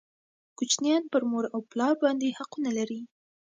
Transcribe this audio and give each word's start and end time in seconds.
کوچنیان 0.57 1.03
پر 1.11 1.21
مور 1.29 1.45
او 1.53 1.59
پلار 1.71 1.93
باندي 2.01 2.29
حقوق 2.39 2.61
لري 2.77 3.01